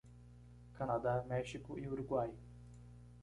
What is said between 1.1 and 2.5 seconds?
México e Uruguai.